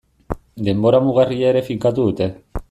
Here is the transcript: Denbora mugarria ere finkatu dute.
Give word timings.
Denbora 0.67 1.01
mugarria 1.09 1.53
ere 1.55 1.63
finkatu 1.69 2.09
dute. 2.09 2.31